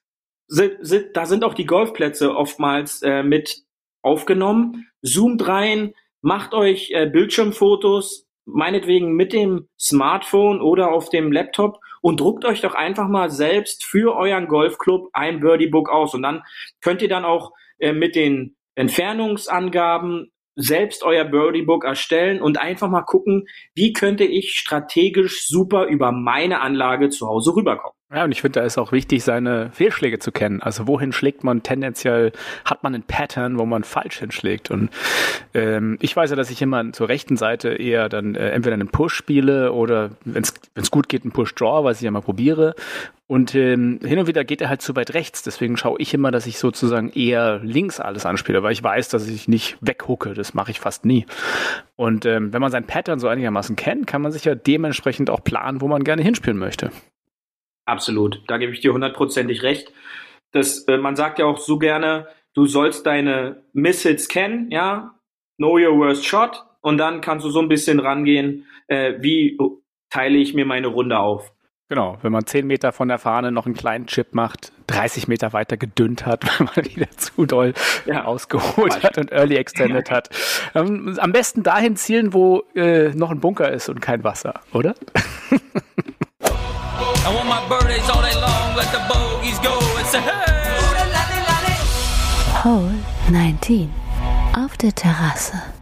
[0.47, 3.63] sind, sind, da sind auch die Golfplätze oftmals äh, mit
[4.01, 4.89] aufgenommen.
[5.01, 12.19] Zoomt rein, macht euch äh, Bildschirmfotos, meinetwegen mit dem Smartphone oder auf dem Laptop und
[12.19, 16.13] druckt euch doch einfach mal selbst für euren Golfclub ein Birdie Book aus.
[16.13, 16.43] Und dann
[16.81, 22.89] könnt ihr dann auch äh, mit den Entfernungsangaben selbst euer Birdie Book erstellen und einfach
[22.89, 27.93] mal gucken, wie könnte ich strategisch super über meine Anlage zu Hause rüberkommen.
[28.13, 30.61] Ja, und ich finde, da ist auch wichtig, seine Fehlschläge zu kennen.
[30.61, 32.31] Also wohin schlägt man tendenziell,
[32.63, 34.71] hat man einen Pattern, wo man falsch hinschlägt.
[34.71, 34.89] Und
[35.53, 38.87] ähm, ich weiß ja, dass ich immer zur rechten Seite eher dann äh, entweder einen
[38.87, 42.75] Push spiele oder, wenn es gut geht, einen Push-Draw, was ich ja mal probiere.
[43.27, 45.43] Und ähm, hin und wieder geht er halt zu weit rechts.
[45.43, 49.27] Deswegen schaue ich immer, dass ich sozusagen eher links alles anspiele, weil ich weiß, dass
[49.27, 50.33] ich nicht weghucke.
[50.33, 51.25] Das mache ich fast nie.
[51.97, 55.43] Und ähm, wenn man sein Pattern so einigermaßen kennt, kann man sich ja dementsprechend auch
[55.43, 56.89] planen, wo man gerne hinspielen möchte.
[57.85, 59.91] Absolut, da gebe ich dir hundertprozentig recht.
[60.51, 65.15] Das, äh, man sagt ja auch so gerne, du sollst deine Misshits kennen, ja,
[65.57, 69.57] know your worst shot und dann kannst du so ein bisschen rangehen, äh, wie
[70.09, 71.51] teile ich mir meine Runde auf.
[71.89, 75.53] Genau, wenn man 10 Meter von der Fahne noch einen kleinen Chip macht, 30 Meter
[75.53, 77.73] weiter gedünnt hat, weil man wieder zu doll
[78.05, 80.29] ja, ausgeholt hat und early extended hat.
[80.75, 84.95] Ähm, am besten dahin zielen, wo äh, noch ein Bunker ist und kein Wasser, oder?
[85.51, 90.57] I want my birthdays all day long, let the bogeys go and say hey!
[92.63, 92.93] Hole
[93.31, 93.89] 19
[94.53, 95.76] auf der Terrasse.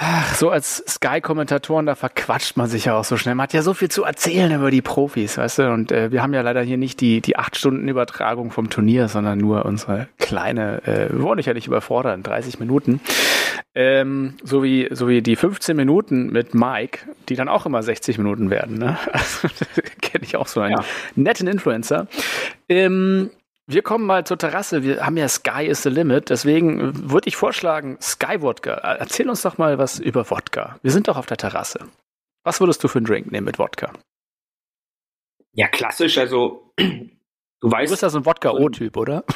[0.00, 3.34] Ach, so als Sky-Kommentatoren, da verquatscht man sich ja auch so schnell.
[3.34, 5.72] Man hat ja so viel zu erzählen über die Profis, weißt du?
[5.72, 9.08] Und äh, wir haben ja leider hier nicht die, die acht Stunden Übertragung vom Turnier,
[9.08, 13.00] sondern nur unsere kleine, äh, wir wollen dich ja nicht überfordern, 30 Minuten.
[13.74, 18.18] Ähm, so, wie, so wie die 15 Minuten mit Mike, die dann auch immer 60
[18.18, 18.78] Minuten werden.
[18.78, 18.96] Ne?
[19.12, 19.48] Also,
[20.00, 20.84] kenne ich auch so einen ja.
[21.16, 22.06] netten Influencer.
[22.68, 23.30] Ähm,
[23.68, 24.82] wir kommen mal zur Terrasse.
[24.82, 26.30] Wir haben ja Sky is the Limit.
[26.30, 28.72] Deswegen würde ich vorschlagen, Sky Wodka.
[28.72, 30.78] Erzähl uns doch mal was über Wodka.
[30.82, 31.80] Wir sind doch auf der Terrasse.
[32.44, 33.92] Was würdest du für einen Drink nehmen mit Wodka?
[35.52, 36.16] Ja, klassisch.
[36.16, 37.90] Also, du weißt.
[37.90, 39.24] Du bist ja so ein Wodka-O-Typ, oder?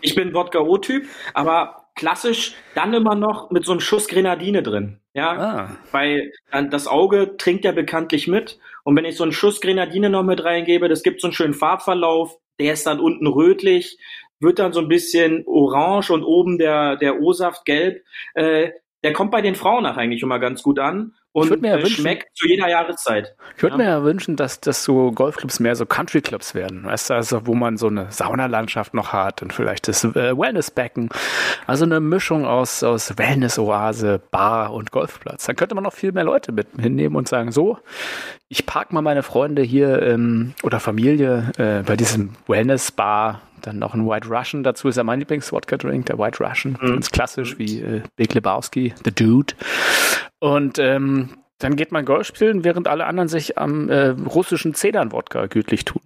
[0.00, 5.00] Ich bin Wodka-O-Typ, aber klassisch dann immer noch mit so einem Schuss Grenadine drin.
[5.14, 5.76] Ja, ah.
[5.92, 8.58] weil das Auge trinkt ja bekanntlich mit.
[8.82, 11.54] Und wenn ich so einen Schuss Grenadine noch mit reingebe, das gibt so einen schönen
[11.54, 13.98] Farbverlauf, der ist dann unten rötlich,
[14.40, 18.04] wird dann so ein bisschen orange und oben der, der O-Saft gelb.
[18.34, 18.70] Äh,
[19.04, 21.82] der kommt bei den Frauen auch eigentlich immer ganz gut an und mir ja äh,
[21.82, 23.34] wünschen- schmeckt zu jeder Jahreszeit.
[23.56, 23.76] Ich würde Ja.
[23.78, 26.84] mir ja wünschen, dass, dass so Golfclubs mehr so Country-Clubs werden.
[26.84, 31.10] Weißt du, also wo man so eine Saunalandschaft noch hat und vielleicht das äh, Wellnessbecken.
[31.66, 35.46] Also eine Mischung aus, aus Wellness-Oase, Bar und Golfplatz.
[35.46, 37.78] Dann könnte man noch viel mehr Leute mit hinnehmen und sagen, so,
[38.48, 43.42] ich park mal meine Freunde hier ähm, oder Familie äh, bei diesem Wellness-Bar.
[43.64, 46.74] Dann noch ein White Russian dazu ist ja mein Lieblings-Wodka-Drink, der White Russian.
[46.74, 49.54] Ganz klassisch wie äh, Big Lebowski, The Dude.
[50.38, 55.46] Und ähm, dann geht man Golf spielen, während alle anderen sich am äh, russischen Zedern-Wodka
[55.46, 56.02] gütlich tun.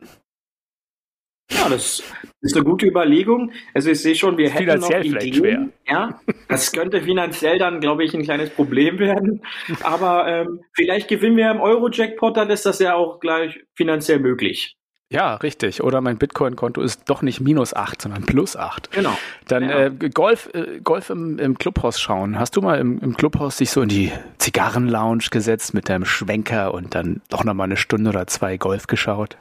[1.50, 2.02] Ja, das
[2.42, 3.52] ist eine gute Überlegung.
[3.74, 5.72] Also ich sehe schon, wir hätten noch Finanziell vielleicht Ideen.
[5.88, 9.42] Ja, das könnte finanziell dann, glaube ich, ein kleines Problem werden.
[9.82, 14.77] Aber ähm, vielleicht gewinnen wir im Euro-Jackpot, dann ist das ja auch gleich finanziell möglich.
[15.10, 15.82] Ja, richtig.
[15.82, 18.90] Oder mein Bitcoin-Konto ist doch nicht minus 8, sondern plus 8.
[18.90, 19.16] Genau.
[19.46, 19.86] Dann Ja.
[19.86, 22.38] äh, Golf, äh, Golf im, im Clubhaus schauen.
[22.38, 26.74] Hast du mal im, im Clubhaus dich so in die Zigarrenlounge gesetzt mit deinem Schwenker
[26.74, 29.38] und dann doch noch mal eine Stunde oder zwei Golf geschaut?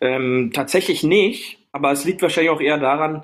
[0.00, 3.22] Ähm, tatsächlich nicht, aber es liegt wahrscheinlich auch eher daran,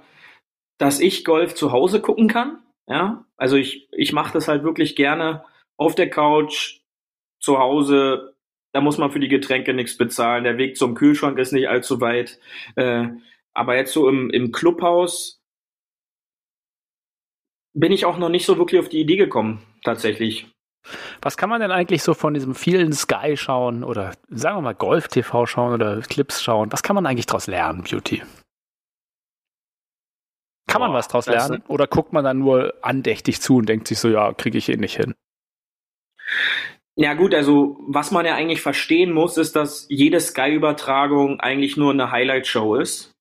[0.79, 2.59] dass ich Golf zu Hause gucken kann.
[2.87, 5.45] Ja, also ich, ich mache das halt wirklich gerne
[5.77, 6.79] auf der Couch,
[7.41, 8.35] zu Hause.
[8.73, 10.45] Da muss man für die Getränke nichts bezahlen.
[10.45, 12.39] Der Weg zum Kühlschrank ist nicht allzu weit.
[12.77, 13.09] Äh,
[13.55, 15.41] aber jetzt so im, im Clubhaus
[17.75, 20.51] bin ich auch noch nicht so wirklich auf die Idee gekommen, tatsächlich.
[21.21, 24.75] Was kann man denn eigentlich so von diesem vielen Sky schauen oder sagen wir mal
[24.75, 26.73] Golf-TV schauen oder Clips schauen?
[26.73, 28.23] Was kann man eigentlich daraus lernen, Beauty?
[30.67, 33.57] Kann man Boah, was draus das ist- lernen oder guckt man dann nur andächtig zu
[33.57, 35.15] und denkt sich so, ja, kriege ich eh nicht hin?
[37.01, 41.93] Ja gut, also was man ja eigentlich verstehen muss, ist, dass jede Sky-Übertragung eigentlich nur
[41.93, 43.13] eine Highlight-Show ist.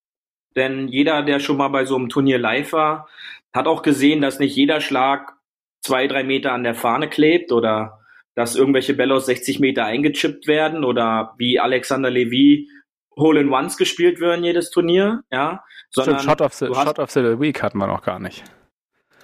[0.56, 3.08] Denn jeder, der schon mal bei so einem Turnier live war,
[3.54, 5.34] hat auch gesehen, dass nicht jeder Schlag
[5.82, 8.00] zwei, drei Meter an der Fahne klebt oder
[8.34, 12.68] dass irgendwelche Bälle aus 60 Meter eingechippt werden oder wie Alexander Levy
[13.16, 15.64] Hole-in-Ones gespielt werden jedes Turnier, ja.
[15.92, 18.44] Sondern Shot of the, Shot of the Week hatten wir noch gar nicht.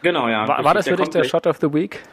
[0.03, 0.47] genau, ja.
[0.47, 1.31] War, war das richtig, für dich kommt der gleich.
[1.31, 2.03] Shot of the Week?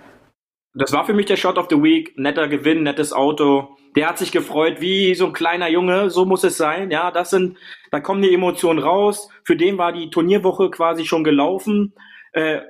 [0.74, 2.16] Das war für mich der Shot of the Week.
[2.16, 3.76] Netter Gewinn, nettes Auto.
[3.96, 6.10] Der hat sich gefreut wie so ein kleiner Junge.
[6.10, 6.90] So muss es sein.
[6.90, 7.58] Ja, das sind,
[7.90, 9.28] da kommen die Emotionen raus.
[9.44, 11.94] Für den war die Turnierwoche quasi schon gelaufen.
[12.32, 12.60] Äh,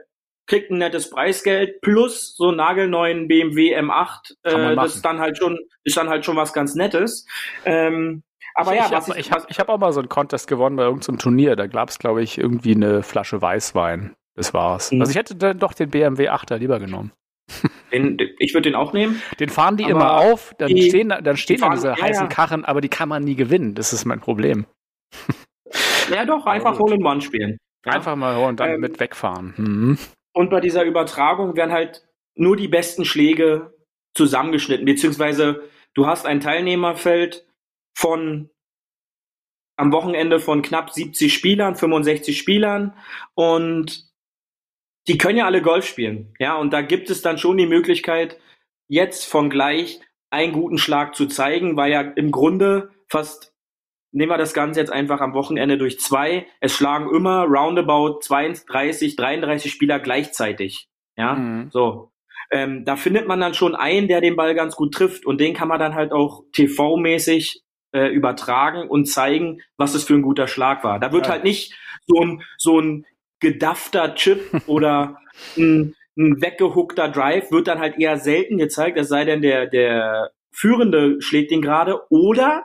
[0.47, 4.35] kriegt ein nettes Preisgeld plus so einen nagelneuen BMW M8.
[4.43, 7.27] Kann man Äh, das ist dann halt schon, ist dann halt schon was ganz Nettes.
[7.65, 8.23] Ähm,
[8.55, 10.49] aber ich, ja, ich habe ich, ich hab, ich hab auch mal so einen Contest
[10.49, 11.55] gewonnen bei irgendeinem Turnier.
[11.55, 14.17] Da gab es, glaube ich, irgendwie eine Flasche Weißwein.
[14.35, 14.91] Das war's.
[14.91, 15.01] Mhm.
[15.01, 17.13] Also ich hätte dann doch den BMW 8er lieber genommen.
[17.93, 19.21] Den, ich würde den auch nehmen.
[19.39, 22.01] Den fahren die immer auf, dann die- stehen, da- dann stehen die fahren- diese ja,
[22.01, 22.29] heißen.
[22.29, 23.75] Karren, aber die kann man nie gewinnen.
[23.75, 24.67] Das ist mein Problem.
[26.13, 26.89] Ja, doch, einfach gut.
[26.89, 27.57] Hole-in-One spielen.
[27.87, 27.93] Ja.
[27.93, 29.55] Einfach mal und dann Ähm, mit wegfahren.
[29.57, 29.99] Mhm.
[30.33, 33.73] Und bei dieser Übertragung werden halt nur die besten Schläge
[34.17, 35.63] zusammengeschnitten, beziehungsweise
[35.95, 37.47] du hast ein Teilnehmerfeld
[37.97, 38.51] von
[39.77, 42.97] am Wochenende von knapp 70 Spielern, 65 Spielern
[43.35, 44.10] und
[45.09, 46.35] die können ja alle Golf spielen.
[46.39, 48.39] Ja, und da gibt es dann schon die Möglichkeit,
[48.89, 53.53] jetzt von gleich einen guten Schlag zu zeigen, weil ja im Grunde fast
[54.13, 56.47] nehmen wir das Ganze jetzt einfach am Wochenende durch zwei.
[56.61, 60.89] Es schlagen immer roundabout 32, 33 Spieler gleichzeitig.
[61.17, 61.71] Ja, Mhm.
[61.71, 62.11] so.
[62.53, 65.55] Ähm, da findet man dann schon einen, der den Ball ganz gut trifft und den
[65.55, 67.61] kann man dann halt auch TV-mäßig
[67.93, 70.99] äh, übertragen und zeigen, was es für ein guter Schlag war.
[70.99, 71.33] Da wird Ja.
[71.33, 71.75] halt nicht
[72.07, 73.07] so ein, so ein
[73.41, 75.19] gedaffter Chip oder
[75.57, 80.31] ein, ein weggehookter Drive wird dann halt eher selten gezeigt, es sei denn, der, der
[80.53, 82.65] Führende schlägt den gerade oder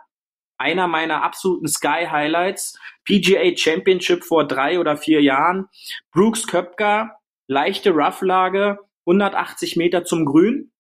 [0.58, 5.68] einer meiner absoluten Sky Highlights, PGA Championship vor drei oder vier Jahren,
[6.12, 10.72] Brooks Köpker, leichte Roughlage, 180 Meter zum Grün,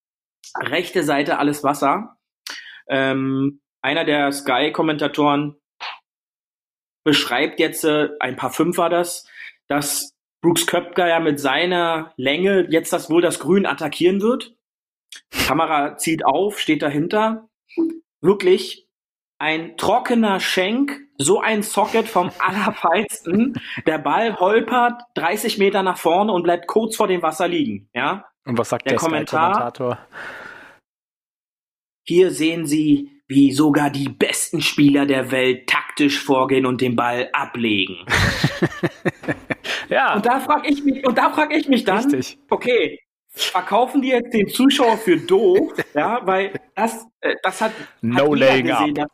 [0.57, 2.17] rechte Seite alles Wasser.
[2.87, 5.55] Ähm, einer der Sky-Kommentatoren
[7.03, 9.27] beschreibt jetzt, äh, ein paar Fünf war das,
[9.67, 10.11] dass
[10.41, 14.55] Brooks Köpker ja mit seiner Länge jetzt das wohl das Grün attackieren wird.
[15.47, 17.49] Kamera zieht auf, steht dahinter.
[18.21, 18.87] Wirklich
[19.39, 23.59] ein trockener Schenk, so ein Socket vom allerfeinsten.
[23.85, 27.89] Der Ball holpert 30 Meter nach vorne und bleibt kurz vor dem Wasser liegen.
[27.93, 29.53] Ja, Und was sagt Der der, Kommentar?
[29.53, 29.97] Sky-Kommentator?
[32.07, 37.29] Hier sehen Sie, wie sogar die besten Spieler der Welt taktisch vorgehen und den Ball
[37.33, 38.05] ablegen.
[39.89, 42.39] Ja, Und da frage ich mich, und da frage ich mich dann, richtig.
[42.49, 47.71] okay, verkaufen die jetzt den Zuschauer für doof, ja, weil das, äh, das hat,
[48.01, 49.11] No hat laying gesehen, up.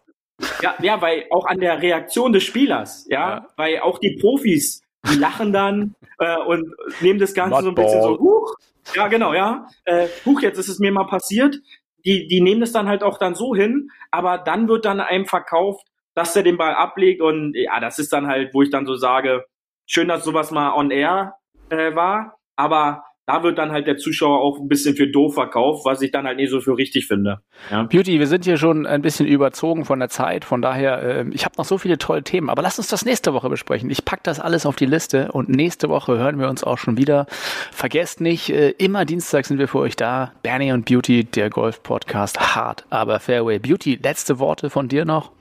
[0.61, 3.47] Ja, ja, weil auch an der Reaktion des Spielers, ja, ja.
[3.57, 7.75] weil auch die Profis, die lachen dann äh, und nehmen das Ganze Not so ein
[7.75, 8.55] bisschen so, huch,
[8.95, 11.57] ja, genau, ja, äh, huch, jetzt ist es mir mal passiert.
[12.03, 15.27] Die, die nehmen es dann halt auch dann so hin, aber dann wird dann einem
[15.27, 18.87] verkauft, dass er den Ball ablegt und ja, das ist dann halt, wo ich dann
[18.87, 19.45] so sage,
[19.91, 21.33] schön, dass sowas mal on air
[21.69, 25.85] äh, war, aber da wird dann halt der Zuschauer auch ein bisschen für doof verkauft,
[25.85, 27.41] was ich dann halt nicht so für richtig finde.
[27.69, 27.83] Ja.
[27.83, 31.45] Beauty, wir sind hier schon ein bisschen überzogen von der Zeit, von daher, äh, ich
[31.45, 33.89] habe noch so viele tolle Themen, aber lass uns das nächste Woche besprechen.
[33.89, 36.97] Ich pack das alles auf die Liste und nächste Woche hören wir uns auch schon
[36.97, 37.25] wieder.
[37.71, 40.31] Vergesst nicht, äh, immer Dienstag sind wir für euch da.
[40.41, 43.59] Bernie und Beauty, der Golf-Podcast, hart, aber Fairway.
[43.59, 45.31] Beauty, letzte Worte von dir noch?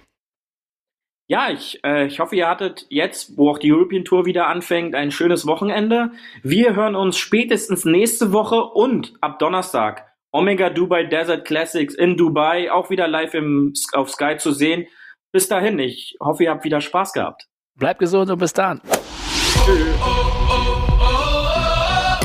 [1.31, 4.97] Ja, ich, äh, ich hoffe, ihr hattet jetzt, wo auch die European Tour wieder anfängt,
[4.97, 6.11] ein schönes Wochenende.
[6.43, 12.73] Wir hören uns spätestens nächste Woche und ab Donnerstag Omega Dubai Desert Classics in Dubai
[12.73, 14.89] auch wieder live im, auf Sky zu sehen.
[15.31, 17.47] Bis dahin, ich hoffe, ihr habt wieder Spaß gehabt.
[17.79, 18.81] Bleibt gesund und bis dann.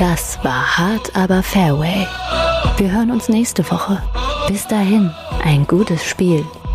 [0.00, 2.08] Das war hart, aber Fairway.
[2.76, 4.02] Wir hören uns nächste Woche.
[4.48, 5.12] Bis dahin,
[5.44, 6.44] ein gutes Spiel